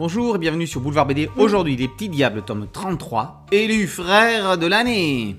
[0.00, 1.28] Bonjour et bienvenue sur Boulevard BD.
[1.36, 5.36] Aujourd'hui, Les Petits Diables, tome 33, élu frère de l'année.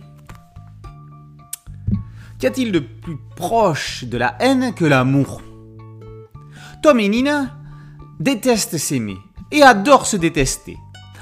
[2.38, 5.42] Qu'y a-t-il de plus proche de la haine que l'amour?
[6.84, 7.58] Tom et Nina
[8.20, 9.18] détestent s'aimer
[9.52, 10.78] et adorent se détester.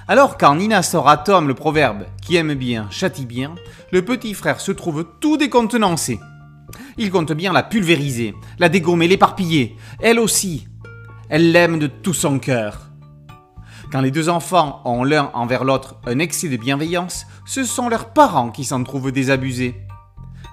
[0.10, 3.56] Alors quand Nina sort à Tom le proverbe qui aime bien châtie bien,
[3.94, 6.20] le petit frère se trouve tout décontenancé.
[6.98, 9.78] Il compte bien la pulvériser, la dégommer, l'éparpiller.
[10.02, 10.68] Elle aussi,
[11.30, 12.89] elle l'aime de tout son cœur.
[13.92, 18.14] Quand les deux enfants ont l'un envers l'autre un excès de bienveillance, ce sont leurs
[18.14, 19.76] parents qui s'en trouvent désabusés.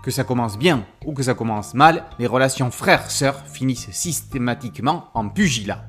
[0.02, 5.28] Que ça commence bien ou que ça commence mal, les relations frères-sœurs finissent systématiquement en
[5.28, 5.84] pugilat.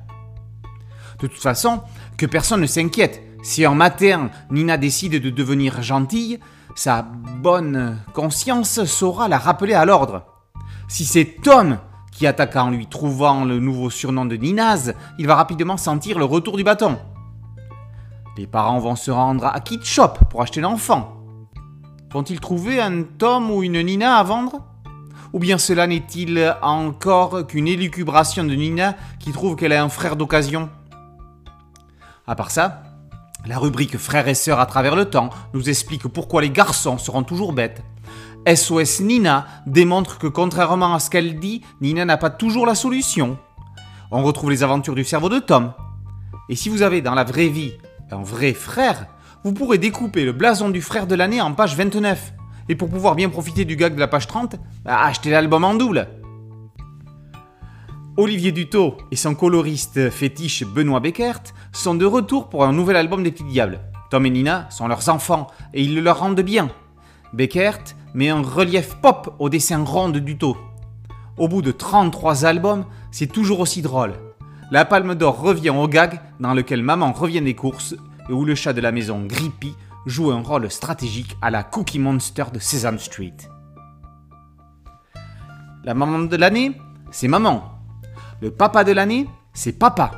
[1.20, 1.80] De toute façon,
[2.18, 6.40] que personne ne s'inquiète, si en matin Nina décide de devenir gentille,
[6.74, 10.26] sa bonne conscience saura la rappeler à l'ordre.
[10.86, 11.78] Si c'est Tom
[12.12, 16.26] qui attaque en lui trouvant le nouveau surnom de Ninaz, il va rapidement sentir le
[16.26, 16.98] retour du bâton.
[18.38, 21.16] Les parents vont se rendre à Kit Shop pour acheter l'enfant.
[22.12, 24.62] Vont-ils trouver un Tom ou une Nina à vendre?
[25.32, 30.14] Ou bien cela n'est-il encore qu'une élucubration de Nina qui trouve qu'elle a un frère
[30.14, 30.70] d'occasion?
[32.28, 32.84] À part ça,
[33.44, 37.24] la rubrique frères et sœurs à travers le temps nous explique pourquoi les garçons seront
[37.24, 37.82] toujours bêtes.
[38.46, 43.36] SOS Nina démontre que contrairement à ce qu'elle dit, Nina n'a pas toujours la solution.
[44.12, 45.72] On retrouve les aventures du cerveau de Tom.
[46.48, 47.72] Et si vous avez dans la vraie vie
[48.10, 49.06] un vrai frère,
[49.44, 52.34] vous pourrez découper le blason du frère de l'année en page 29.
[52.68, 55.74] Et pour pouvoir bien profiter du gag de la page 30, bah, achetez l'album en
[55.74, 56.08] double.
[58.16, 61.42] Olivier Dutot et son coloriste fétiche Benoît Beckert
[61.72, 63.80] sont de retour pour un nouvel album des Petits Diables.
[64.10, 66.68] Tom et Nina sont leurs enfants et ils le leur rendent bien.
[67.32, 70.56] Beckert met un relief pop au dessin rond de Dutot.
[71.36, 74.14] Au bout de 33 albums, c'est toujours aussi drôle.
[74.70, 77.94] La Palme d'Or revient au gag dans lequel maman revient des courses
[78.28, 79.74] et où le chat de la maison Grippy
[80.04, 83.36] joue un rôle stratégique à la Cookie Monster de Sesame Street.
[85.84, 86.72] La maman de l'année,
[87.10, 87.80] c'est maman.
[88.42, 90.10] Le papa de l'année, c'est papa.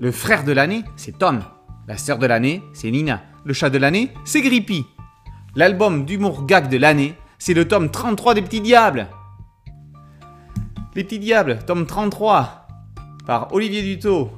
[0.00, 1.42] Le frère de l'année, c'est Tom.
[1.86, 3.20] La sœur de l'année, c'est Nina.
[3.44, 4.86] Le chat de l'année, c'est Grippy.
[5.56, 9.08] L'album d'humour gag de l'année, c'est le tome 33 des Petits Diables.
[10.94, 12.61] Les Petits Diables, tome 33
[13.26, 14.30] par Olivier Dutot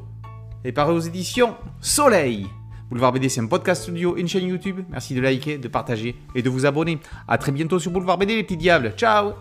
[0.65, 2.47] et par aux éditions Soleil.
[2.89, 4.81] Boulevard BD, c'est un podcast studio, une chaîne YouTube.
[4.91, 6.99] Merci de liker, de partager et de vous abonner.
[7.27, 8.93] A très bientôt sur Boulevard BD, les petits diables.
[8.97, 9.33] Ciao